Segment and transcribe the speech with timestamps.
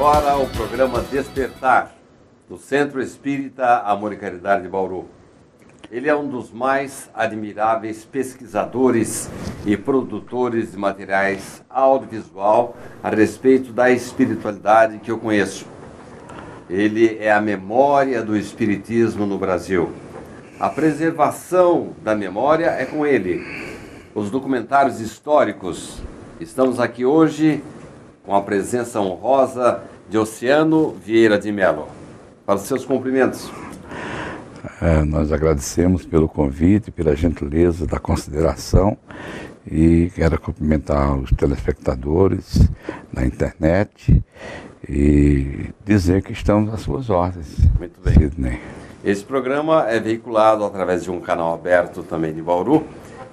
[0.00, 1.94] Agora o programa Despertar,
[2.48, 5.04] do Centro Espírita Amor e Caridade de Bauru.
[5.90, 9.28] Ele é um dos mais admiráveis pesquisadores
[9.66, 15.66] e produtores de materiais audiovisual a respeito da espiritualidade que eu conheço.
[16.70, 19.92] Ele é a memória do espiritismo no Brasil.
[20.58, 23.44] A preservação da memória é com ele.
[24.14, 26.00] Os documentários históricos.
[26.40, 27.62] Estamos aqui hoje
[28.24, 31.86] com a presença honrosa de Oceano Vieira de Mello.
[32.44, 33.48] Para os seus cumprimentos.
[34.82, 38.98] É, nós agradecemos pelo convite, pela gentileza da consideração
[39.70, 42.68] e quero cumprimentar os telespectadores
[43.12, 44.22] na internet
[44.88, 47.56] e dizer que estamos às suas ordens.
[47.78, 48.14] Muito bem.
[48.14, 48.60] Sidney.
[49.04, 52.84] Esse programa é veiculado através de um canal aberto também de Bauru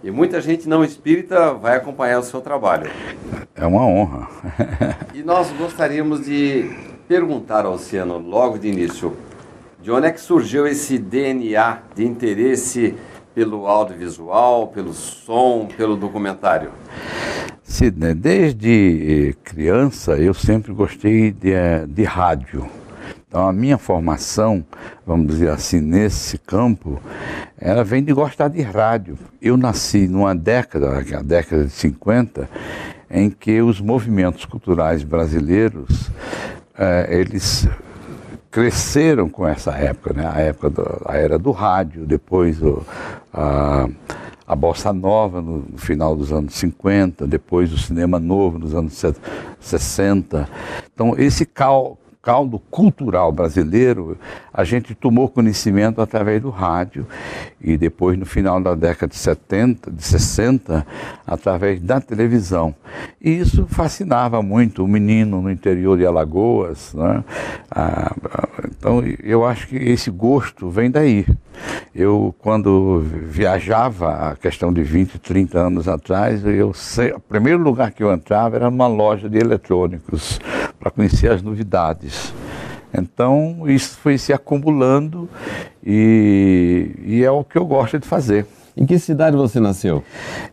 [0.03, 2.89] e muita gente não espírita vai acompanhar o seu trabalho.
[3.55, 4.27] É uma honra.
[5.13, 6.69] e nós gostaríamos de
[7.07, 9.15] perguntar ao Oceano logo de início
[9.81, 12.95] de onde é que surgiu esse DNA de interesse
[13.33, 16.71] pelo audiovisual, pelo som, pelo documentário?
[17.63, 22.67] Sidney, desde criança eu sempre gostei de, eh, de rádio.
[23.27, 24.65] Então a minha formação,
[25.05, 26.99] vamos dizer assim, nesse campo,
[27.59, 29.17] ela vem de gostar de rádio.
[29.41, 32.49] Eu nasci numa década, a década de 50,
[33.09, 36.11] em que os movimentos culturais brasileiros,
[36.77, 37.67] eh, eles
[38.51, 40.29] cresceram com essa época, né?
[40.31, 42.83] a época da era do rádio, depois o,
[43.33, 43.87] a,
[44.47, 49.03] a bossa nova no, no, final dos anos 50, depois o cinema novo nos anos
[49.59, 50.49] 60.
[50.93, 54.17] Então esse cal, caldo cultural brasileiro,
[54.53, 57.07] a gente tomou conhecimento através do rádio
[57.61, 60.85] e depois no final da década de 70, de 60,
[61.25, 62.75] através da televisão.
[63.21, 66.93] E isso fascinava muito o menino no interior de Alagoas.
[66.93, 67.23] Né?
[67.71, 68.13] Ah,
[68.77, 71.25] então eu acho que esse gosto vem daí.
[71.95, 77.91] Eu, quando viajava, a questão de 20, 30 anos atrás, eu sei, o primeiro lugar
[77.91, 80.39] que eu entrava era numa loja de eletrônicos
[80.79, 82.33] para conhecer as novidades.
[82.93, 85.29] Então isso foi se acumulando
[85.85, 88.45] e, e, é o que eu gosto de fazer.
[88.75, 90.03] Em que cidade você nasceu?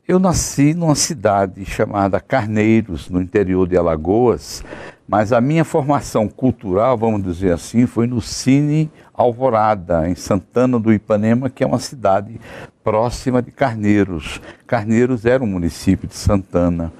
[0.09, 4.65] Eu nasci numa cidade chamada Carneiros, no interior de Alagoas,
[5.07, 10.93] mas a minha formação cultural, vamos dizer assim, foi no Cine Alvorada, em Santana do
[10.93, 12.41] Ipanema, que é uma cidade
[12.83, 14.41] próxima de Carneiros.
[14.67, 16.91] Carneiros era um município de Santana.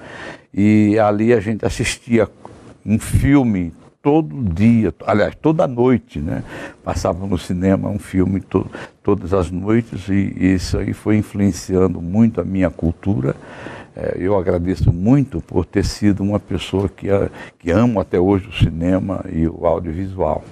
[0.53, 2.29] E ali a gente assistia
[2.85, 6.43] um filme todo dia, aliás, toda noite, né?
[6.83, 8.67] Passava no cinema um filme to
[9.01, 13.35] todas as noites e isso aí foi influenciando muito a minha cultura.
[13.95, 17.07] É, eu agradeço muito por ter sido uma pessoa que,
[17.57, 20.43] que amo até hoje o cinema e o audiovisual.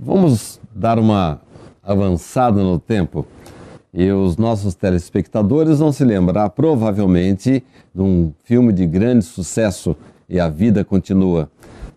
[0.00, 1.40] Vamos dar uma
[1.82, 3.26] avançada no tempo
[3.92, 7.62] e os nossos telespectadores vão se lembrar provavelmente
[7.94, 9.94] de um filme de grande sucesso
[10.28, 11.50] e a vida continua.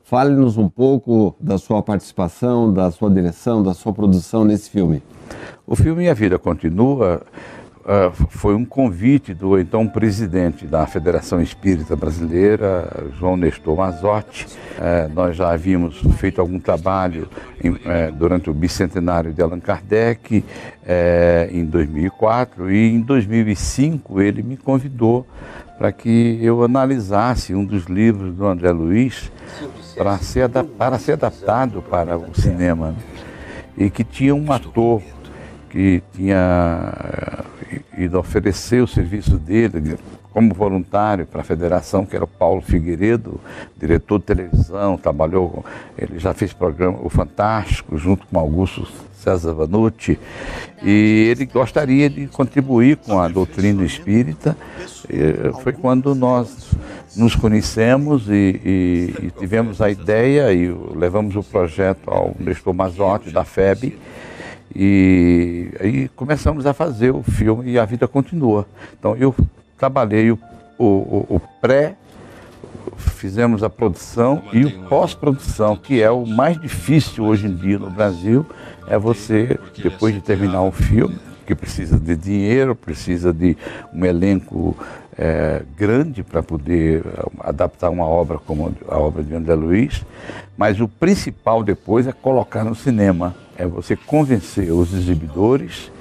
[0.08, 5.04] Fale-nos um pouco da sua participação, da sua direção, da sua produção nesse filme.
[5.68, 7.24] O filme A Vida Continua
[7.82, 12.88] uh, foi um convite do então presidente da Federação Espírita Brasileira,
[13.20, 14.46] João Nestor Mazotti.
[14.46, 17.28] Uh, nós já havíamos feito algum trabalho
[17.62, 17.78] em, uh,
[18.18, 20.42] durante o bicentenário de Allan Kardec
[21.52, 25.28] em 2004 e em 2005 ele me convidou
[25.78, 29.32] para que eu analisasse um dos livros do André Luiz
[29.96, 32.92] para ser, para ser adaptado para o cinema.
[32.92, 32.98] Né?
[33.78, 35.02] E que tinha um ator
[35.70, 36.94] que tinha
[37.72, 39.98] eh, ido oferecer o serviço dele
[40.32, 43.40] como voluntário para a federação, que era o Paulo Figueiredo,
[43.76, 45.66] diretor de televisão, trabalhou,
[45.98, 48.88] ele já fez programa O Fantástico, junto com Augusto
[49.28, 50.18] César Vanucci,
[50.82, 54.56] e ele gostaria de contribuir com a doutrina espírita.
[55.10, 56.70] E foi quando nós
[57.16, 63.32] nos conhecemos e, e, e, tivemos a ideia e levamos o projeto ao Nestor Mazotti,
[63.32, 63.98] da FEB,
[64.74, 68.66] e aí começamos a fazer o filme e a vida continua.
[68.98, 69.36] Então eu
[69.78, 70.40] trabalhei o,
[70.78, 71.96] o, o pré,
[72.96, 77.90] fizemos a produção e o pós-produção, que é o mais difícil hoje em dia no
[77.90, 78.46] Brasil,
[78.88, 83.58] é você, depois de terminar o filme, que precisa de dinheiro, precisa de
[83.94, 84.76] um elenco
[85.18, 90.06] é, grande para poder é, adaptar uma obra como a obra de André Luiz,
[90.58, 95.92] mas o principal depois é colocar no cinema, é você convencer os exibidores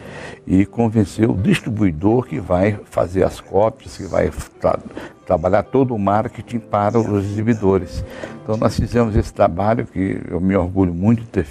[0.46, 4.78] e convencer o distribuidor que vai fazer as cópias, que vai tra
[5.26, 8.04] trabalhar todo o marketing para os exibidores.
[8.43, 11.46] Então nós fizemos esse trabalho que eu me orgulho muito de ter,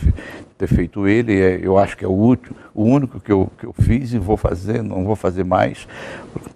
[0.57, 3.65] ter feito ele, é, eu acho que é o, último, o único que eu, que
[3.65, 5.86] eu fiz e vou fazer, não vou fazer mais.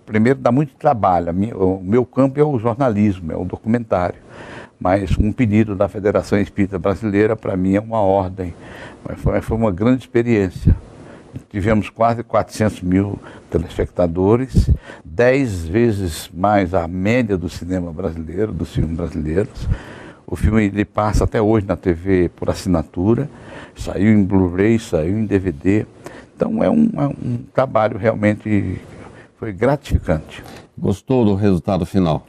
[0.05, 4.19] Primeiro dá muito trabalho, minha, o meu campo é o jornalismo, é o documentário
[4.79, 8.53] mas um pedido da Federação Espírita Brasileira para mim é uma ordem.
[9.41, 10.73] Foi uma grande experiência.
[11.49, 14.69] Tivemos quase 400 mil telespectadores,
[15.03, 19.67] 10 vezes mais a média do cinema brasileiro, dos filmes brasileiros.
[20.25, 23.29] O filme ele passa até hoje na TV por assinatura,
[23.75, 25.85] saiu em Blu-ray, saiu em DVD.
[26.35, 28.79] Então é um, é um trabalho realmente
[29.37, 30.43] foi gratificante.
[30.77, 32.27] Gostou do resultado final?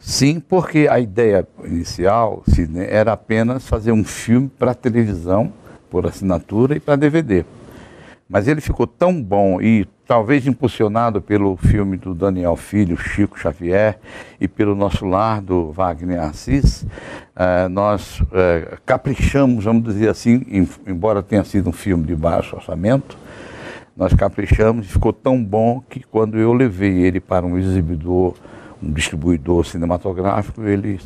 [0.00, 2.42] Sim, porque a ideia inicial
[2.88, 5.52] era apenas fazer um filme para televisão,
[5.90, 7.44] por assinatura e para DVD.
[8.28, 13.98] Mas ele ficou tão bom e talvez impulsionado pelo filme do Daniel Filho, Chico Xavier,
[14.40, 16.84] e pelo nosso lar do Wagner Assis,
[17.36, 22.56] eh, nós eh, caprichamos, vamos dizer assim, em, embora tenha sido um filme de baixo
[22.56, 23.16] orçamento,
[23.96, 28.34] nós caprichamos e ficou tão bom que quando eu levei ele para um exibidor
[28.82, 31.02] um distribuidor cinematográfico, eles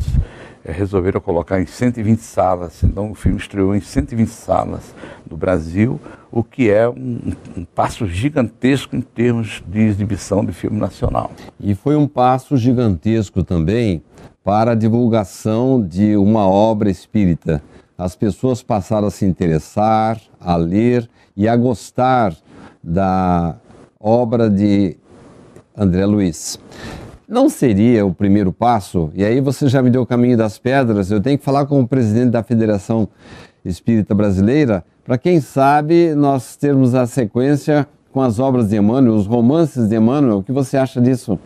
[0.64, 2.82] é, resolveram colocar em 120 salas.
[2.82, 4.94] Então o filme estreou em 120 salas
[5.25, 6.00] do Brasil,
[6.32, 11.32] o que é um, um, passo gigantesco em termos de exibição de filme nacional.
[11.59, 14.03] E foi um passo gigantesco também
[14.44, 17.62] para a divulgação de uma obra espírita.
[17.99, 22.35] As pessoas passaram a se interessar, a ler e a gostar
[22.82, 23.56] da
[23.99, 24.97] obra de
[25.77, 26.59] André Luiz
[27.31, 29.11] não seria o primeiro passo?
[29.15, 31.81] E aí você já me deu o caminho das pedras, eu tenho que falar com
[31.81, 33.09] o presidente da Federação
[33.65, 39.26] Espírita Brasileira, para quem sabe nós termos a sequência com as obras de Emmanuel, os
[39.26, 40.38] romances de Emmanuel.
[40.38, 41.38] O que você acha disso?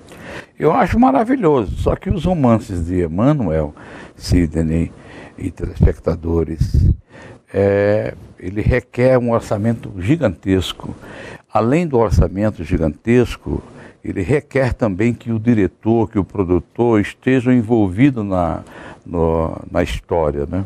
[0.58, 3.74] Eu acho maravilhoso, só que os romances de Emmanuel,
[4.16, 4.90] Sidney
[5.36, 6.90] e telespectadores,
[7.52, 10.94] é, ele requer um orçamento gigantesco.
[11.52, 13.62] Além do orçamento gigantesco,
[14.04, 18.62] ele requer também que o diretor, que o produtor estejam envolvidos na,
[19.70, 20.46] na história.
[20.46, 20.64] Né?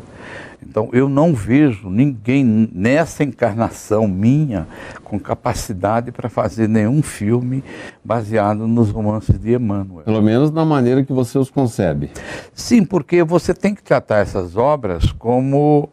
[0.61, 4.67] Então eu não vejo ninguém nessa encarnação minha
[5.03, 7.63] com capacidade para fazer nenhum filme
[8.03, 10.03] baseado nos romances de Emmanuel.
[10.03, 12.11] Pelo menos na maneira que você os concebe.
[12.53, 15.89] Sim, porque você tem que tratar essas obras como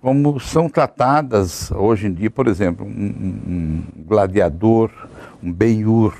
[0.00, 4.90] como são tratadas hoje em dia, por exemplo, um, um gladiador,
[5.42, 6.14] um Ben-Hur,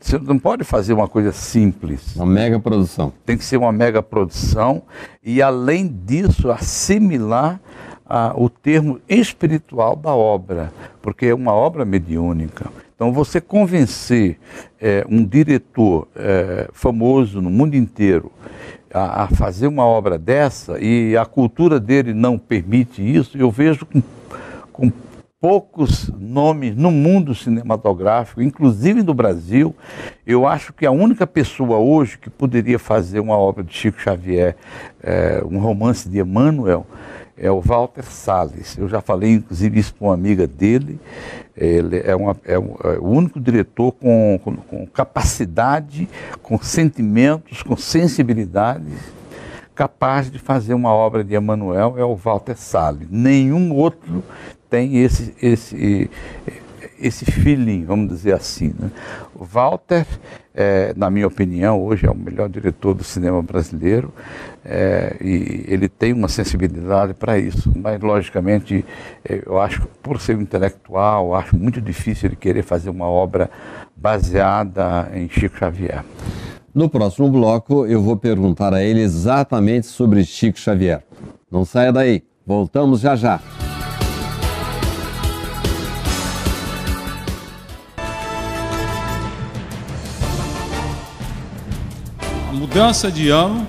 [0.00, 2.16] você não pode fazer uma coisa simples.
[2.16, 3.12] Uma mega produção.
[3.24, 4.82] Tem que ser uma mega produção
[5.22, 7.60] e, além disso, assimilar
[8.04, 10.72] ah, o termo espiritual da obra,
[11.02, 12.70] porque é uma obra mediúnica.
[12.94, 14.38] Então, você convencer
[14.80, 18.32] é, um diretor é, famoso no mundo inteiro
[18.92, 23.84] a, a, fazer uma obra dessa e a cultura dele não permite isso, eu vejo
[23.84, 24.02] com,
[25.46, 29.72] poucos nomes no mundo cinematográfico, inclusive no Brasil.
[30.26, 34.56] Eu acho que a única pessoa hoje que poderia fazer uma obra de Chico Xavier,
[35.00, 36.84] é, um romance de Emmanuel,
[37.38, 38.76] é o Walter Salles.
[38.76, 40.98] Eu já falei, inclusive, isso para uma amiga dele.
[41.56, 46.08] Ele é, uma, é, um, é o único diretor com, com, com capacidade,
[46.42, 48.82] com sentimentos, com sensibilidade
[49.76, 53.06] capaz de fazer uma obra de Emmanuel é o Walter Salles.
[53.10, 54.24] Nenhum outro
[54.68, 56.10] tem esse, esse,
[57.00, 58.74] esse feeling, vamos dizer assim.
[58.78, 58.90] Né?
[59.34, 60.06] Walter,
[60.54, 64.12] é, na minha opinião, hoje é o melhor diretor do cinema brasileiro
[64.64, 67.72] é, e ele tem uma sensibilidade para isso.
[67.76, 68.84] Mas, logicamente,
[69.24, 73.50] é, eu acho, por ser um intelectual, acho muito difícil ele querer fazer uma obra
[73.94, 76.04] baseada em Chico Xavier.
[76.74, 81.02] No próximo bloco, eu vou perguntar a ele exatamente sobre Chico Xavier.
[81.50, 83.40] Não saia daí, voltamos já já.
[92.66, 93.64] Mudança de ano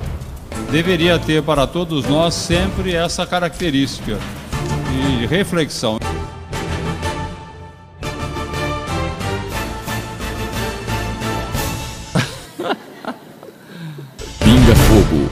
[0.71, 4.17] deveria ter para todos nós sempre essa característica
[4.89, 5.99] de reflexão.
[14.43, 15.29] Pinga Fogo.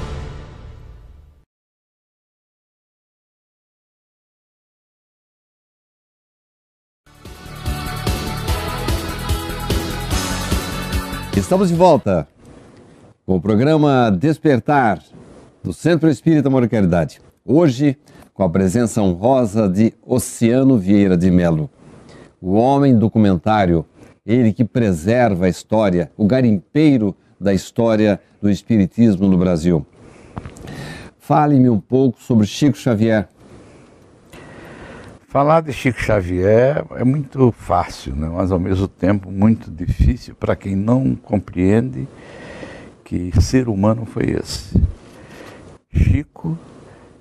[11.36, 12.28] Estamos de volta
[13.26, 15.02] com o programa Despertar
[15.64, 17.20] do Centro Espírita Amor e Caridade.
[17.44, 17.98] Hoje,
[18.36, 21.68] com a presença honrosa de Oceano Vieira de Melo,
[22.40, 23.84] o homem documentário
[24.24, 29.84] ele que preserva a história, o garimpeiro da história do Espiritismo no Brasil.
[31.18, 33.28] Fale-me um pouco sobre Chico Xavier.
[35.28, 38.30] Falar de Chico Xavier é muito fácil, né?
[38.32, 42.08] mas ao mesmo tempo muito difícil para quem não compreende
[43.06, 44.78] que ser humano foi esse.
[45.94, 46.60] Chico,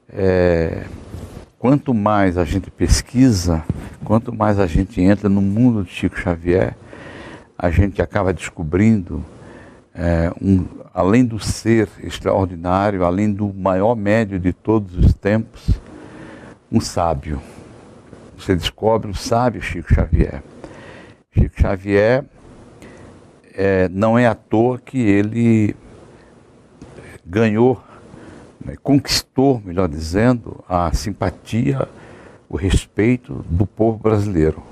[0.09, 0.85] é,
[1.61, 3.63] quanto mais a gente pesquisa,
[4.05, 6.77] quanto mais a gente entra no mundo de Chico Xavier,
[7.57, 9.25] a gente acaba descobrindo,
[9.95, 15.79] é, um, além do ser extraordinário, além do maior médio de todos os tempos,
[16.73, 17.41] um sábio
[18.45, 20.43] você descobre o sábio Chico Xavier.
[21.33, 22.25] Chico Xavier
[23.55, 25.77] é, não é à toa que ele
[27.25, 27.83] ganhou,
[28.65, 31.89] né, conquistou, melhor dizendo, a simpatia,
[32.49, 34.63] o respeito do povo brasileiro.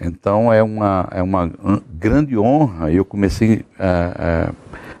[0.00, 1.50] Então é uma, é uma
[1.92, 2.92] grande honra.
[2.92, 4.52] Eu comecei a,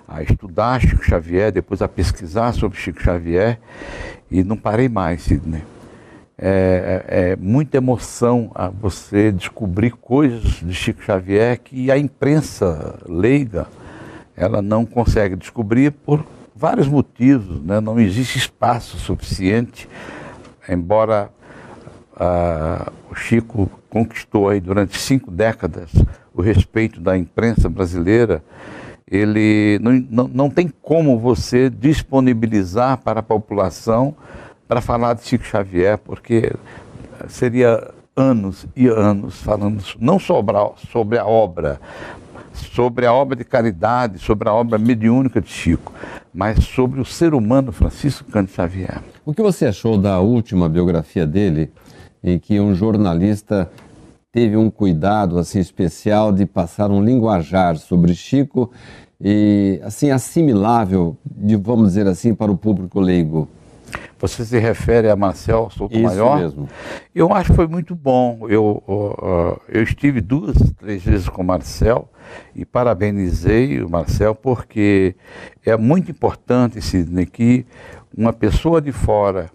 [0.08, 3.60] a, a estudar Chico Xavier, depois a pesquisar sobre Chico Xavier
[4.30, 5.62] e não parei mais, Sidney
[6.40, 12.96] é, é, é, muita emoção a você descobrir coisas de Chico Xavier que a imprensa
[13.08, 13.66] leiga
[14.36, 17.60] ela não consegue descobrir por vários motivos.
[17.64, 17.80] Né?
[17.80, 19.88] Não existe espaço suficiente,
[20.68, 21.28] embora
[22.14, 25.90] ah, o Chico conquistou aí durante cinco décadas
[26.32, 28.44] o respeito da imprensa brasileira,
[29.10, 34.14] ele não, não, não tem como você disponibilizar para a população
[34.68, 36.52] para falar de Chico Xavier, porque
[37.26, 41.80] seria anos e anos falando não sobre a, sobre a obra,
[42.52, 45.92] sobre a obra de caridade, sobre a obra mediúnica de Chico,
[46.34, 49.00] mas sobre o ser humano Francisco Cândido Xavier.
[49.24, 51.70] O que você achou da última biografia dele,
[52.22, 53.70] em que um jornalista
[54.30, 58.70] teve um cuidado assim especial de passar um linguajar sobre Chico
[59.20, 63.48] e assim assimilável, de, vamos dizer assim, para o público leigo?
[64.18, 66.38] Você se refere a Marcel Souto-Maior?
[66.38, 66.68] Isso mesmo.
[67.14, 68.46] Eu acho que foi muito bom.
[68.48, 72.08] Eu, uh, eu estive duas, três vezes com o Marcel
[72.54, 75.14] e parabenizei o Marcel porque
[75.64, 77.66] é muito importante, Sidney, que
[78.16, 79.50] uma pessoa de fora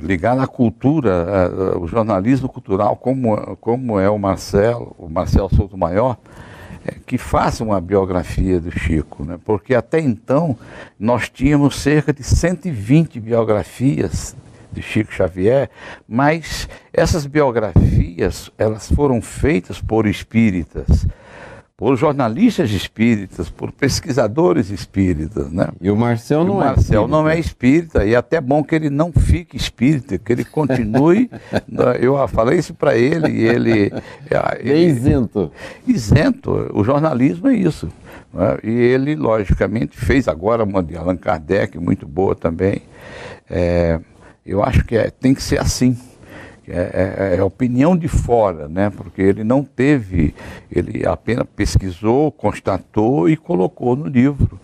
[0.00, 5.76] ligada à cultura, uh, o jornalismo cultural, como, como é o Marcel, o Marcel Souto
[5.76, 6.16] Maior,
[7.06, 9.38] que faça uma biografia do Chico, né?
[9.44, 10.56] porque até então
[10.98, 14.34] nós tínhamos cerca de 120 biografias
[14.72, 15.70] de Chico Xavier,
[16.08, 21.06] mas essas biografias elas foram feitas por espíritas
[21.82, 25.66] por jornalistas espíritas, por pesquisadores espíritas, né?
[25.80, 28.72] E o Marcel não o é Marcel não é espírita e é até bom que
[28.72, 31.28] ele não fique espírita, que ele continue.
[31.68, 31.98] Né?
[32.00, 33.92] eu falei isso para ele e ele,
[34.30, 35.50] é, ele é isento.
[35.86, 36.70] Isento.
[36.72, 37.88] O jornalismo é isso.
[38.32, 38.58] Né?
[38.62, 42.82] E ele, logicamente, fez agora uma de Allan Kardec muito boa também.
[43.50, 43.98] É,
[44.46, 45.96] eu acho que é, tem que ser assim.
[46.66, 48.88] É, é, é, opinião de fora, né?
[48.90, 50.32] porque ele não teve,
[50.70, 54.60] ele apenas pesquisou, constatou e colocou no livro.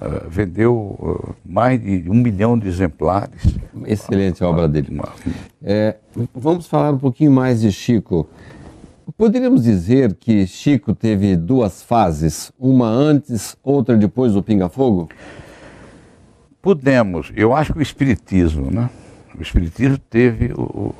[0.00, 3.56] Uh, vendeu uh, mais de um milhão de exemplares.
[3.86, 5.00] Excelente a obra dele.
[5.62, 5.96] É,
[6.34, 8.28] vamos falar um pouquinho mais de Chico.
[9.16, 15.08] Poderíamos dizer que Chico teve duas fases, uma antes, outra depois do Pinga Fogo?
[16.60, 17.30] Podemos.
[17.36, 18.90] Eu acho que o Espiritismo, né?
[19.38, 20.94] O Espiritismo teve o,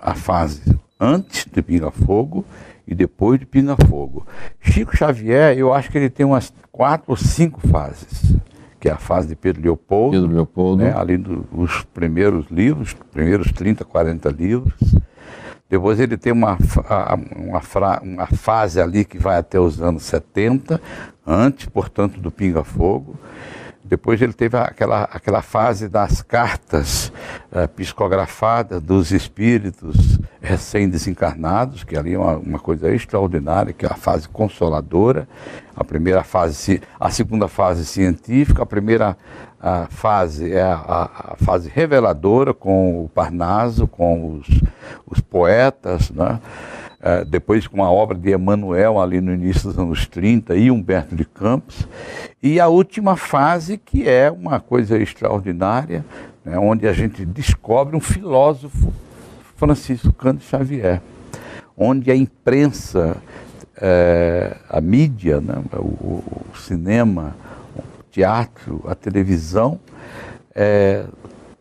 [0.00, 0.62] a fase
[0.98, 2.44] antes de Pinga Fogo
[2.86, 4.26] e depois de Pinga Fogo.
[4.60, 8.34] Chico Xavier, eu acho que ele tem umas quatro ou cinco fases,
[8.78, 10.82] que é a fase de Pedro Leopoldo, Pedro Leopoldo.
[10.82, 14.74] Né, ali dos primeiros livros, primeiros 30, 40 livros.
[15.68, 16.58] Depois ele tem uma,
[17.36, 20.80] uma, uma fase ali que vai até os anos 70,
[21.24, 23.16] antes, portanto, do Pinga Fogo.
[23.90, 27.12] Depois ele teve aquela, aquela fase das cartas
[27.50, 33.96] uh, psicografadas dos espíritos recém-desencarnados, que ali é uma, uma, coisa extraordinária, que é a
[33.96, 35.28] fase consoladora,
[35.76, 39.16] a primeira fase, a segunda fase científica, a primeira
[39.90, 40.74] fase é a,
[41.32, 44.48] a, fase reveladora com o Parnaso, com os,
[45.06, 46.40] os poetas, né?
[47.02, 51.16] É, depois com a obra de Emanuel ali no início dos anos 30 e Humberto
[51.16, 51.88] de Campos,
[52.42, 56.04] e a última fase que é uma coisa extraordinária,
[56.44, 58.92] né, onde a gente descobre um filósofo,
[59.56, 61.00] Francisco Cândido Xavier,
[61.74, 63.16] onde a imprensa,
[63.80, 67.34] é, a mídia, né, o, o, cinema,
[67.74, 69.80] o teatro, a televisão,
[70.54, 71.04] é,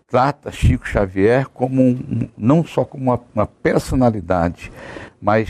[0.10, 4.72] trata Chico Xavier como um, não só como uma, uma personalidade,
[5.22, 5.50] mas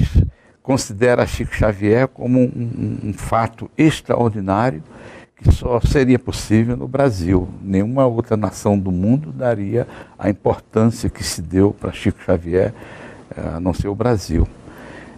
[0.61, 4.83] considera Chico Xavier como um, um, fato extraordinário
[5.35, 7.47] que só seria possível no Brasil.
[7.61, 9.87] Nenhuma outra nação do mundo daria
[10.17, 12.73] a importância que se deu para Chico Xavier,
[13.35, 14.45] eh, a não ser o Brasil.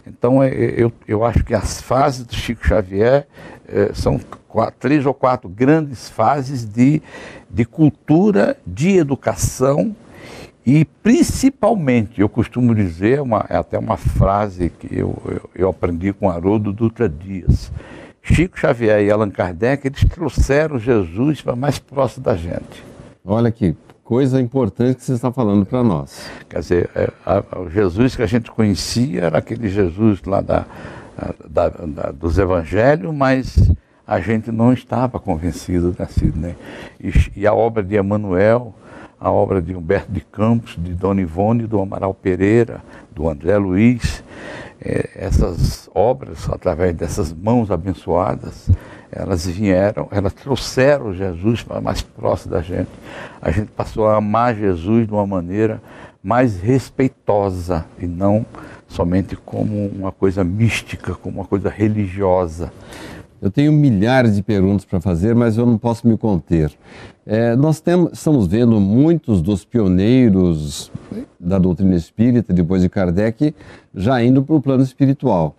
[0.05, 3.27] Então, é, é, eu, eu acho que as fases do Chico Xavier
[3.67, 7.01] é, são quatro, três ou quatro grandes fases de,
[7.49, 9.95] de cultura, de educação
[10.65, 16.13] e principalmente, eu costumo dizer, uma, é até uma frase que eu, eu, eu aprendi
[16.13, 17.71] com Haroldo Dutra Dias.
[18.21, 22.83] Chico Xavier e Allan Kardec, eles trouxeram Jesus para mais próximo da gente.
[23.25, 23.75] Olha que
[24.11, 26.29] coisa importante que você está falando para nós.
[26.49, 27.09] Quer dizer, é,
[27.57, 30.65] o Jesus que a gente conhecia era aquele Jesus lá da,
[31.49, 33.71] da, da, dos evangelhos, mas
[34.05, 36.35] a gente não estava convencido daquilo.
[36.35, 36.57] Né?
[36.99, 38.75] E, e a obra de Emmanuel
[39.17, 42.81] a obra de Humberto de Campos, de Dona Ivone, do Amaral Pereira,
[43.15, 44.23] do André Luiz.
[44.81, 48.67] É, essas obras, através dessas mãos abençoadas,
[49.11, 52.89] elas vieram, elas trouxeram Jesus para mais próximo da gente.
[53.41, 55.81] A gente passou a amar Jesus de uma maneira
[56.23, 58.45] mais respeitosa e não
[58.87, 62.71] somente como uma coisa mística, como uma coisa religiosa.
[63.41, 66.71] Eu tenho milhares de perguntas para fazer, mas eu não posso me conter.
[67.25, 70.91] É, nós temos, estamos vendo muitos dos pioneiros
[71.39, 73.55] da doutrina espírita, depois de Kardec,
[73.95, 75.55] já indo para o plano espiritual.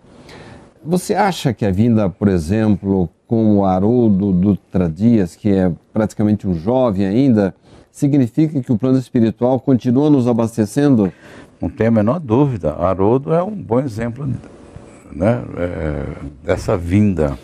[0.85, 6.47] Você acha que a vinda, por exemplo, com o Haroldo Dutra Dias, que é praticamente
[6.47, 7.55] um jovem ainda,
[7.91, 11.11] significa que o plano espiritual continua nos abastecendo?
[11.59, 12.73] Não tem a menor dúvida.
[12.73, 14.29] Haroldo é um bom exemplo
[15.11, 16.05] né, é,
[16.43, 17.35] dessa vinda.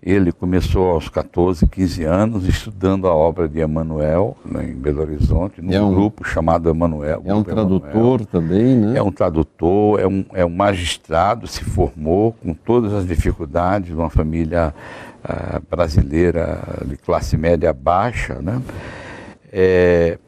[0.00, 5.60] Ele começou aos 14, 15 anos estudando a obra de Emmanuel né, em Belo Horizonte,
[5.60, 7.22] num é um, grupo chamado Emmanuel.
[7.24, 8.26] É um tradutor Emmanuel.
[8.26, 8.98] também, né?
[8.98, 13.94] É um tradutor, é um, é um magistrado, se formou com todas as dificuldades de
[13.94, 14.72] uma família
[15.70, 18.60] brasileira de classe média baixa, né?
[19.52, 20.18] É,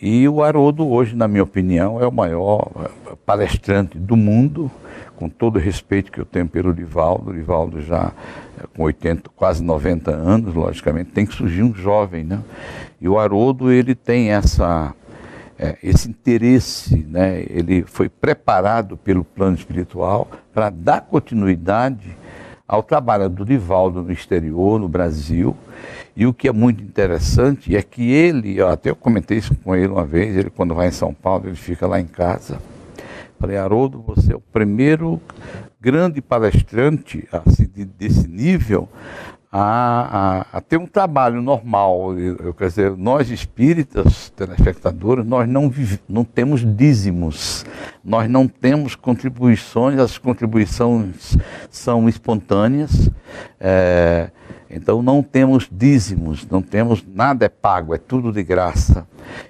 [0.00, 2.70] e o Haroldo hoje, na minha opinião, é o maior
[3.24, 4.70] palestrante do mundo,
[5.16, 8.12] com todo o respeito que eu tenho pelo Divaldo, o Divaldo já
[8.62, 12.40] é, com 80, quase 90 anos, logicamente, tem que surgir um jovem, né?
[13.00, 14.94] E o Haroldo, ele tem essa,
[15.58, 17.44] é, esse interesse, né?
[17.48, 22.16] Ele foi preparado pelo plano espiritual para dar continuidade
[22.66, 25.56] ao trabalho do Divaldo no exterior, no Brasil,
[26.16, 29.88] e o que é muito interessante é que ele, até eu comentei isso com ele
[29.88, 32.58] uma vez, ele quando vai em São Paulo, ele fica lá em casa,
[33.38, 35.20] Falei, Haroldo, você é o primeiro
[35.78, 38.88] grande palestrante assim, de, desse nível
[39.58, 42.18] a, a, a, ter um trabalho normal.
[42.18, 47.64] Eu, quer dizer, nós espíritas, telespectadores, nós não, vive, não temos dízimos,
[48.04, 51.38] nós não temos contribuições, as contribuições
[51.70, 53.10] são espontâneas.
[53.58, 54.30] É,
[54.70, 59.06] então não temos dízimos, não temos nada é pago, é tudo de graça.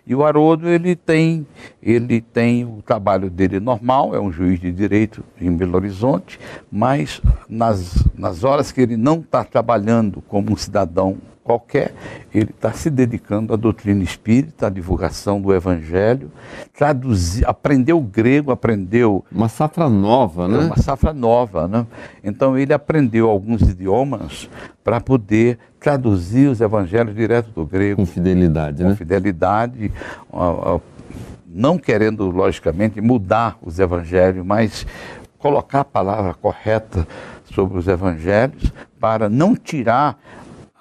[0.06, 1.46] E o Haroldo ele tem,
[1.82, 6.38] ele tem o trabalho dele normal, é um juiz de direito em Belo Horizonte,
[6.70, 11.94] mas nas, nas horas que ele não está trabalhando como um cidadão qualquer,
[12.34, 16.28] ele está se dedicando à doutrina espírita, à divulgação do evangelho,
[16.76, 19.24] traduzir, aprendeu grego, aprendeu...
[19.30, 20.58] Uma safra nova, né?
[20.58, 21.86] Uma safra nova, né?
[22.24, 24.50] Então ele aprendeu alguns idiomas
[24.82, 27.94] para poder traduzir os evangelhos direto do grego.
[27.94, 28.96] Com fidelidade, com né?
[28.96, 29.92] fidelidade,
[31.46, 34.84] não querendo, logicamente, mudar os evangelhos, mas
[35.38, 37.06] colocar a palavra correta
[37.44, 40.18] sobre os evangelhos para não tirar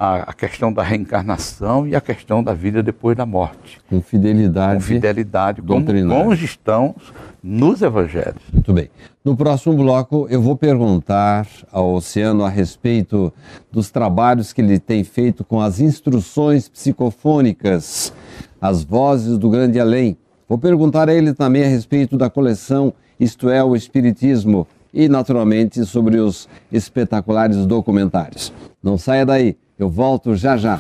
[0.06, 3.80] a, a, questão da reencarnação e a questão da vida depois da morte.
[3.90, 4.76] Com fidelidade.
[4.76, 6.96] Com fidelidade, como, como estão
[7.44, 8.42] nos evangelhos.
[8.52, 8.90] Muito bem.
[9.24, 13.34] No próximo bloco, eu vou perguntar ao Oceano a respeito
[13.72, 18.14] dos trabalhos que ele tem feito com as instruções psicofônicas,
[18.62, 20.18] as vozes do grande além.
[20.48, 25.86] Vou perguntar a ele também a respeito da coleção Isto é o Espiritismo e, naturalmente,
[25.86, 28.54] sobre os espetaculares documentários.
[28.82, 29.58] Não saia daí.
[29.78, 30.80] Eu volto já já.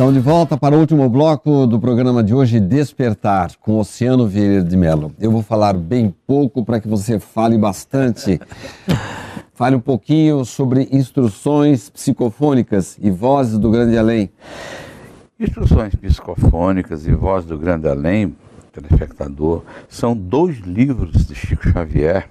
[0.00, 4.64] Estamos de volta para o último bloco do programa de hoje, Despertar, com Oceano Vieira
[4.64, 5.12] de Mello.
[5.20, 8.40] Eu vou falar bem pouco para que você fale bastante.
[9.52, 14.30] Fale um pouquinho sobre instruções psicofônicas e vozes do Grande Além.
[15.38, 18.34] Instruções psicofônicas e vozes do Grande Além,
[18.72, 22.26] telespectador, são dois livros de Chico Xavier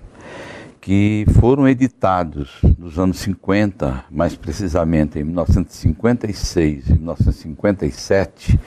[0.82, 8.60] que foram editados nos anos 50, mais precisamente em 1956 e 1957,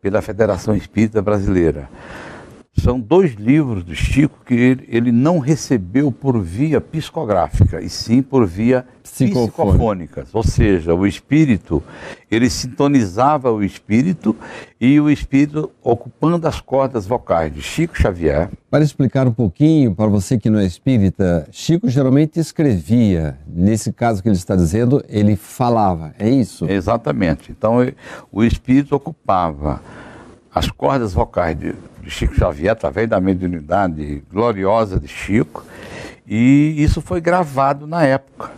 [0.00, 1.88] pela Federação Espírita Brasileira.
[2.82, 8.22] São dois livros do Chico que ele, ele não recebeu por via psicográfica, e sim
[8.22, 10.26] por via psicofônica.
[10.32, 11.82] Ou seja, o espírito,
[12.30, 14.34] ele sintonizava o espírito
[14.80, 18.48] e o espírito ocupando as cordas vocais de Chico Xavier.
[18.70, 23.38] Para explicar um pouquinho para você que não é espírita, Chico geralmente escrevia.
[23.46, 26.14] Nesse caso que ele está dizendo, ele falava.
[26.18, 26.66] É isso?
[26.70, 27.50] Exatamente.
[27.50, 27.76] Então,
[28.32, 29.82] o espírito ocupava
[30.54, 31.74] as cordas vocais de
[32.10, 35.64] de Chico Xavier, através da mediunidade gloriosa de Chico,
[36.26, 38.50] e isso foi gravado na época.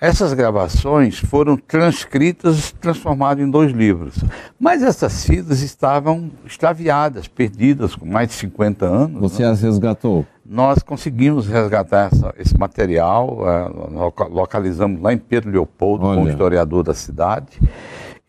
[0.00, 4.14] Essas gravações foram transcritas, transformadas em dois livros.
[4.60, 9.20] Mas essas fitas estavam extraviadas, perdidas, com mais de 50 anos.
[9.20, 9.50] Você né?
[9.50, 10.26] as resgatou?
[10.44, 16.20] Nós conseguimos resgatar essa, esse material, uh, localizamos lá em Pedro Leopoldo, Olha.
[16.20, 17.58] com o historiador da cidade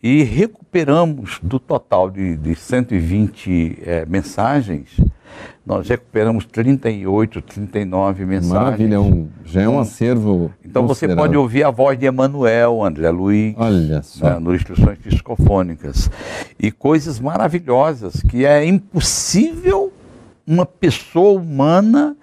[0.02, 4.96] e recuperamos do total de, de 120 é, mensagens,
[5.66, 8.62] nós recuperamos 38, 39 mensagens.
[8.62, 10.50] Maravilha, um, já é um acervo.
[10.64, 14.30] Então você pode ouvir a voz de Emanuel, André Luiz, Olha só.
[14.30, 16.10] Né, no Instruções Psicofônicas.
[16.58, 19.92] E coisas maravilhosas que é impossível
[20.46, 22.16] uma pessoa humana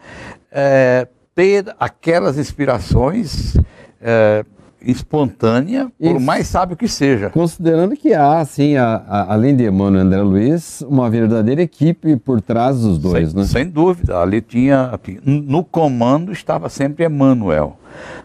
[0.51, 3.55] é, ter aquelas inspirações.
[4.01, 4.43] É,
[4.85, 6.13] espontânea, Isso.
[6.13, 7.29] por mais sábio que seja.
[7.29, 12.15] Considerando que há, assim, a, a, além de Emmanuel e André Luiz, uma verdadeira equipe
[12.17, 13.45] por trás dos dois, sem, né?
[13.45, 14.19] Sem dúvida.
[14.19, 14.99] Ali tinha.
[15.23, 17.77] No comando estava sempre Emmanuel.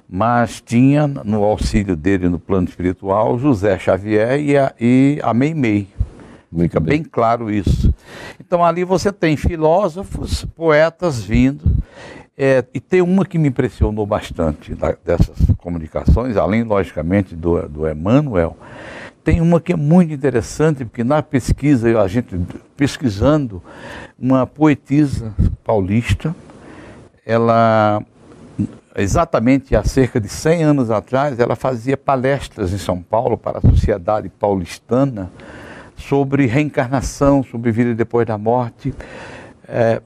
[0.08, 5.86] Mas tinha no auxílio dele no plano espiritual José Xavier e a, e a Meimei.
[6.58, 7.02] Fica bem.
[7.02, 7.94] bem claro isso.
[8.40, 11.69] Então ali você tem filósofos, poetas vindo
[12.42, 17.86] é, e tem uma que me impressionou bastante da, dessas comunicações, além, logicamente, do, do
[17.86, 18.56] Emmanuel,
[19.22, 22.40] tem uma que é muito interessante, porque na pesquisa, a gente
[22.78, 23.62] pesquisando,
[24.18, 26.34] uma poetisa paulista,
[27.26, 28.02] ela,
[28.96, 33.60] exatamente há cerca de 100 anos atrás, ela fazia palestras em São Paulo para a
[33.60, 35.30] sociedade paulistana
[35.94, 38.94] sobre reencarnação, sobre vida depois da morte,
[39.68, 40.00] é,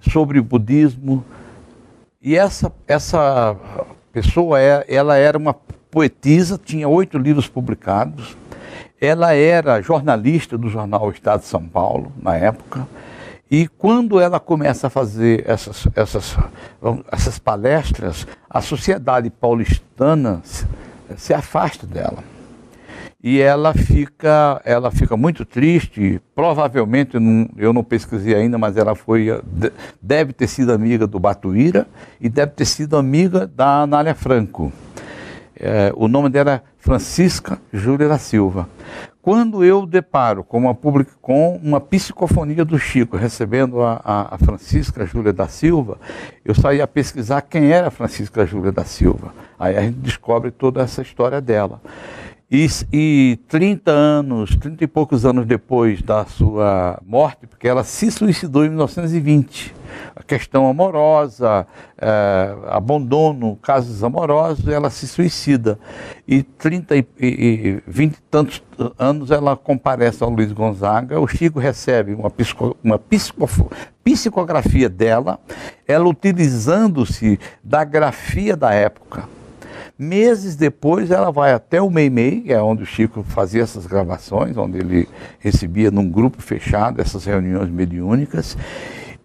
[0.00, 1.22] sobre o budismo,
[2.20, 3.56] e essa, essa
[4.12, 5.54] pessoa, é, ela era uma
[5.90, 8.36] poetisa, tinha oito livros publicados.
[9.00, 12.86] Ela era jornalista do jornal Estado de São Paulo, na época.
[13.50, 16.36] E quando ela começa a fazer essas, essas,
[17.12, 20.66] essas palestras, a sociedade paulistana se,
[21.16, 22.35] se afasta dela
[23.28, 26.22] e ela fica, ela fica muito triste.
[26.32, 29.26] Provavelmente, não, eu não pesquisei ainda, mas ela foi,
[30.00, 31.88] deve ter sido amiga do Batuíra
[32.20, 34.72] e deve ter sido amiga da Anália Franco.
[35.58, 38.68] É, o nome dela é Francisca Júlia da Silva.
[39.20, 40.78] Quando eu deparo com uma,
[41.20, 45.98] com uma psicofonia do Chico, recebendo a, a, a Francisca Júlia da Silva,
[46.44, 49.34] eu saí a pesquisar quem era a Francisca Júlia da Silva.
[49.58, 51.80] Aí a gente descobre toda essa história dela.
[52.48, 58.08] E, e 30 anos, 30 e poucos anos depois da sua morte, porque ela se
[58.08, 59.74] suicidou em 1920.
[60.14, 61.66] A questão amorosa,
[61.98, 65.76] é, abandono, casos amorosos, ela se suicida.
[66.26, 68.62] E 30 e, e 20 e tantos
[68.96, 71.18] anos ela comparece ao Luiz Gonzaga.
[71.18, 73.48] O Chico recebe uma, psico, uma psico,
[74.04, 75.40] psicografia dela,
[75.84, 79.35] ela utilizando-se da grafia da época
[79.98, 84.54] Meses depois, ela vai até o Meimei, que é onde o Chico fazia essas gravações,
[84.56, 88.58] onde ele recebia num grupo fechado essas reuniões mediúnicas.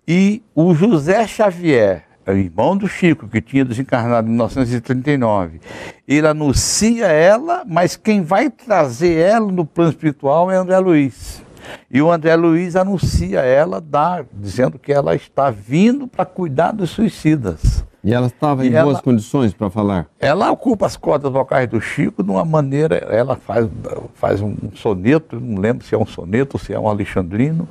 [0.08, 5.60] E o José Xavier, irmão do Chico, que tinha desencarnado em 1939,
[6.08, 11.44] ele anuncia ela, mas quem vai trazer ela no plano espiritual é André Luiz.
[11.90, 16.90] E o André Luiz anuncia ela, dá, dizendo que ela está vindo para cuidar dos
[16.90, 17.84] suicidas.
[18.04, 20.08] E ela estava em boas condições para falar?
[20.20, 23.70] Ela ocupa as cordas vocais do Chico de uma maneira, ela faz,
[24.16, 27.70] faz um soneto, não lembro se é um soneto ou se é um alexandrino,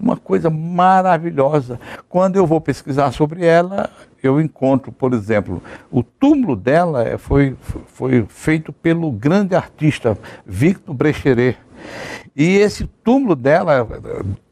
[0.00, 1.80] uma coisa maravilhosa.
[2.08, 3.90] Quando eu vou pesquisar sobre ela,
[4.22, 7.56] eu encontro, por exemplo, o túmulo dela é, foi,
[7.88, 11.58] foi feito pelo grande artista Victor Brecheret.
[12.34, 13.86] E esse túmulo dela,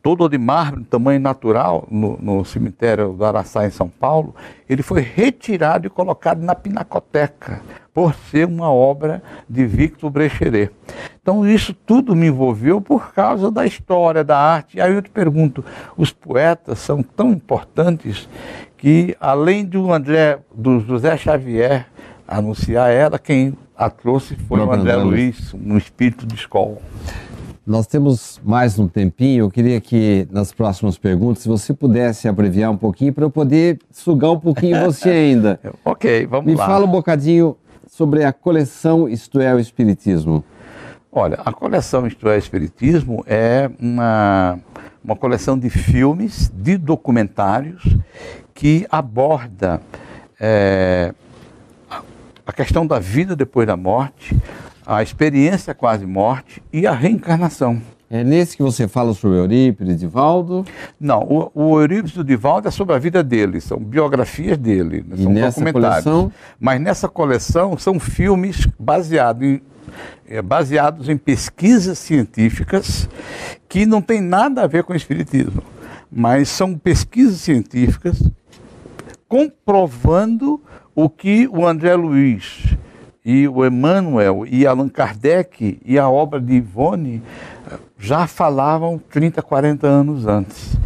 [0.03, 4.35] todo de mármore, tamanho natural, no, no, cemitério do Araçá, em São Paulo,
[4.69, 7.63] ele foi retirado e colocado na Pinacoteca,
[7.95, 10.71] por ser uma obra de Victor Brecheret.
[11.23, 14.77] Então, isso tudo me envolveu por causa da história, da arte.
[14.77, 15.65] E aí eu te pergunto:
[15.97, 18.29] os poetas são tão importantes
[18.77, 21.87] que, além do André, do José Xavier
[22.29, 26.77] anunciar ela, quem a trouxe foi o André Luiz, um espírito de escola.
[27.71, 29.45] Nós temos mais um tempinho.
[29.45, 34.33] Eu queria que nas próximas perguntas você pudesse abreviar um pouquinho para eu poder sugar
[34.33, 35.61] um pouquinho você ainda.
[35.85, 36.67] ok, vamos Me lá.
[36.67, 37.57] Me fala um bocadinho
[37.87, 40.43] sobre a coleção Isto é o Espiritismo.
[41.13, 44.59] Olha, a coleção Isto é o Espiritismo é uma,
[45.05, 47.85] uma coleção de filmes, de documentários
[48.53, 49.81] que aborda
[50.41, 51.15] é,
[52.45, 54.37] a questão da vida depois da morte,
[54.91, 57.81] a experiência quase morte e a reencarnação.
[58.11, 60.65] É nesse que você fala sobre Eurípides, Divaldo?
[60.99, 65.05] Não, o, o Eurípides e o Divaldo é sobre a vida dele, são biografias dele,
[65.13, 66.05] e são nessa documentários.
[66.05, 66.33] Coleção?
[66.59, 69.63] Mas nessa coleção são filmes baseados em,
[70.29, 73.09] é, baseados em pesquisas científicas
[73.69, 75.63] que não tem nada a ver com o Espiritismo,
[76.11, 78.21] mas são pesquisas científicas
[79.29, 80.61] comprovando
[80.97, 82.77] o que o André Luiz
[83.25, 87.23] e o Emmanuel e Allan Kardec e a obra de Ivone
[87.71, 90.79] eh, já falavam 30, 40 anos antes.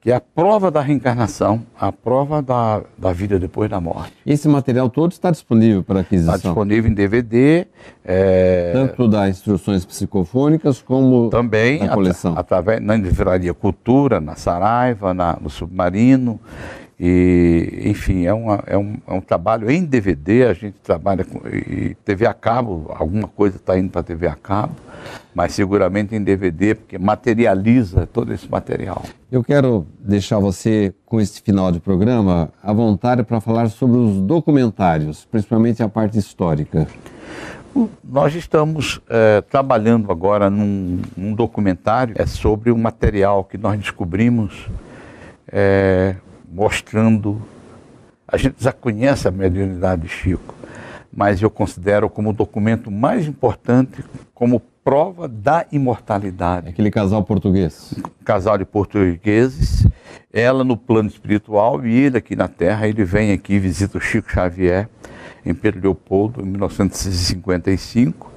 [0.00, 4.12] Que é a prova da reencarnação, a prova da, da vida depois da morte.
[4.26, 6.34] Esse material todo está disponível para aquisição?
[6.34, 7.66] Está disponível em DVD.
[8.04, 8.72] É...
[8.74, 12.34] Tanto das instruções psicofônicas como também na coleção?
[12.36, 16.38] através na Livraria Cultura, na Saraiva, na, no Submarino.
[16.98, 21.40] E, enfim, é, uma, é, um, é um trabalho em DVD, a gente trabalha com
[21.48, 24.74] e TV a cabo, alguma coisa está indo para TV a cabo,
[25.34, 29.02] mas seguramente em DVD, porque materializa todo esse material.
[29.30, 34.20] Eu quero deixar você, com esse final de programa, à vontade para falar sobre os
[34.20, 36.86] documentários, principalmente a parte histórica.
[38.04, 44.68] Nós estamos é, trabalhando agora num, num, documentário é sobre um material que nós descobrimos
[45.50, 46.14] é,
[46.54, 47.42] mostrando.
[48.26, 50.54] A gente já conhece a mediunidade de Chico,
[51.12, 56.68] mas eu considero como o documento mais importante, como prova da imortalidade.
[56.68, 57.94] Aquele casal português.
[57.98, 59.86] Um casal de portugueses,
[60.32, 62.86] ela no plano espiritual e ele aqui na Terra.
[62.86, 64.88] Ele vem aqui, visita o Chico Xavier
[65.44, 68.33] em Pedro Leopoldo, em 1955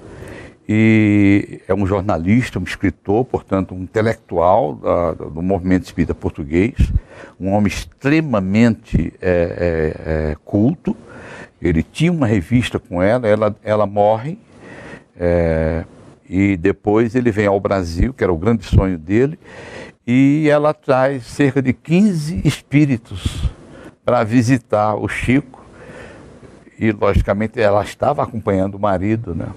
[0.68, 6.76] e é um jornalista, um escritor, portanto, um intelectual da, do movimento espírita português,
[7.40, 10.96] um homem extremamente é, é, é, culto.
[11.62, 14.38] Ele tinha uma revista com ela, ela, ela morre,
[15.18, 15.86] é,
[16.30, 19.40] e depois ele vem ao Brasil, que era o grande sonho dele,
[20.06, 23.50] e ela traz cerca de 15 espíritos
[24.04, 25.66] para visitar o Chico,
[26.78, 29.48] e logicamente ela estava acompanhando o marido, né?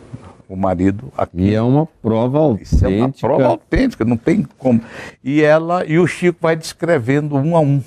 [0.55, 1.43] O marido aqui.
[1.43, 2.77] E é uma prova autêntica.
[2.77, 4.81] Isso é uma prova autêntica, não tem como.
[5.23, 7.83] E ela e o Chico vai descrevendo um a um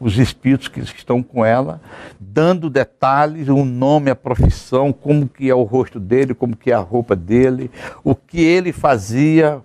[0.00, 1.80] os espíritos que estão com ela,
[2.20, 6.74] dando detalhes, o nome, a profissão, como que é o rosto dele, como que é
[6.74, 7.70] a roupa dele,
[8.02, 9.60] o que ele fazia,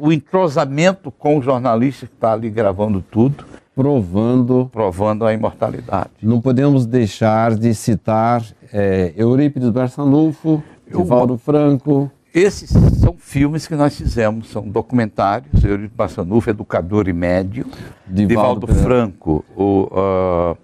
[0.00, 3.44] o entrosamento com o jornalista que está ali gravando tudo.
[3.74, 4.68] Provando.
[4.70, 6.10] Provando a imortalidade.
[6.22, 10.62] Não podemos deixar de citar é, Eurípides Barçanufo,
[10.98, 12.10] Divaldo Franco.
[12.34, 15.62] Esses são filmes que nós fizemos, são documentários.
[15.62, 17.66] Eurico Bassanufo, Educador e Médio.
[18.06, 20.56] Divaldo, Divaldo Franco, o uh,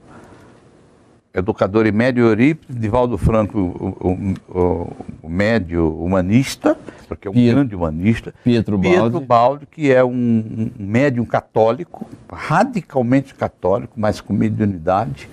[1.35, 2.77] Educador e Médio Eurípides.
[2.79, 4.09] Divaldo Franco, o,
[4.51, 8.35] o, o, médio humanista, porque é um Pietro, grande humanista.
[8.43, 8.79] Pietro.
[8.79, 15.29] Pietro Baldi, que é um, um médium católico, radicalmente católico, mas com mediunidade.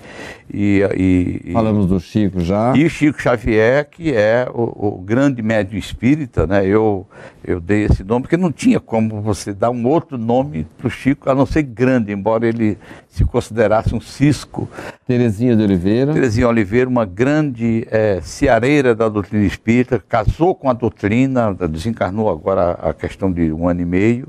[0.52, 2.76] E, e, Falamos do Chico já.
[2.76, 6.64] E Chico Xavier, que é o, o, grande médium espírita, né?
[6.66, 7.06] Eu,
[7.44, 10.90] eu dei esse nome, porque não tinha como você dar um outro nome para o
[10.90, 12.78] Chico, a não ser grande, embora ele
[13.16, 14.68] se considerasse um cisco.
[15.06, 16.12] Terezinha de Oliveira.
[16.12, 22.72] Terezinha Oliveira, uma grande é, ceareira da doutrina espírita, casou com a doutrina, desencarnou agora
[22.72, 24.28] a questão de um ano e meio.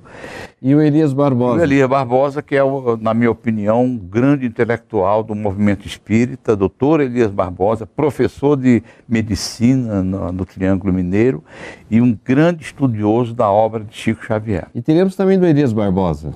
[0.62, 1.60] E o Elias Barbosa.
[1.60, 2.62] O Elias Barbosa, que é,
[3.02, 10.02] na minha opinião, um grande intelectual do movimento espírita, doutor Elias Barbosa, professor de medicina
[10.02, 11.44] no, no Triângulo Mineiro
[11.90, 14.68] e um grande estudioso da obra de Chico Xavier.
[14.74, 16.34] E teremos também do Elias Barbosa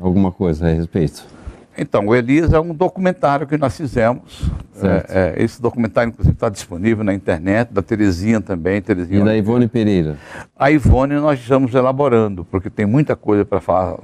[0.00, 1.39] alguma coisa a respeito?
[1.78, 4.50] Então, o Elias é um documentário que nós fizemos
[4.82, 8.80] É, é, esse documentário, inclusive, está disponível na internet, da Terezinha também.
[8.80, 10.16] Terezinha e da Ivone Pereira?
[10.58, 13.98] A Ivone nós estamos elaborando, porque tem muita coisa para falar,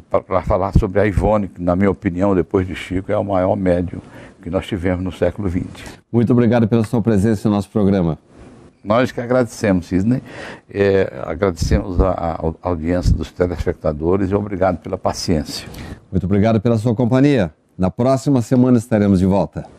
[0.44, 4.00] falar sobre a Ivone, que, na minha opinião, depois de Chico, é o maior médium
[4.42, 5.64] que nós tivemos no século XX.
[6.12, 8.18] Muito obrigado pela sua presença no nosso programa.
[8.86, 10.22] Nós que agradecemos, Sidney,
[10.72, 15.68] é, agradecemos a, a, audiência dos telespectadores e obrigado pela paciência.
[16.08, 17.52] Muito obrigado pela sua companhia.
[17.76, 19.75] Na próxima semana estaremos de volta.